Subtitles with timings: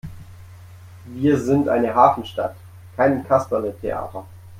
[1.05, 2.55] Wir sind eine Hafenstadt,
[2.97, 4.25] kein Kasperletheater!